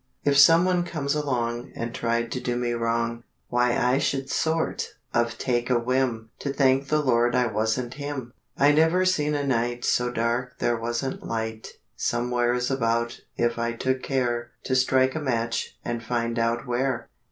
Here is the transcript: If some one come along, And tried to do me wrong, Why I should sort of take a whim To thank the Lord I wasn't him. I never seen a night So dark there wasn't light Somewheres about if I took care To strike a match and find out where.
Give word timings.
If 0.23 0.35
some 0.35 0.65
one 0.65 0.83
come 0.83 1.05
along, 1.09 1.73
And 1.75 1.93
tried 1.93 2.31
to 2.31 2.39
do 2.39 2.55
me 2.55 2.71
wrong, 2.71 3.23
Why 3.49 3.77
I 3.77 3.99
should 3.99 4.31
sort 4.31 4.95
of 5.13 5.37
take 5.37 5.69
a 5.69 5.77
whim 5.77 6.31
To 6.39 6.51
thank 6.51 6.87
the 6.87 6.99
Lord 7.03 7.35
I 7.35 7.45
wasn't 7.45 7.93
him. 7.93 8.33
I 8.57 8.71
never 8.71 9.05
seen 9.05 9.35
a 9.35 9.45
night 9.45 9.85
So 9.85 10.09
dark 10.09 10.57
there 10.57 10.75
wasn't 10.75 11.23
light 11.27 11.73
Somewheres 11.95 12.71
about 12.71 13.19
if 13.37 13.59
I 13.59 13.73
took 13.73 14.01
care 14.01 14.49
To 14.63 14.75
strike 14.75 15.13
a 15.13 15.19
match 15.21 15.77
and 15.85 16.01
find 16.01 16.39
out 16.39 16.65
where. 16.65 17.07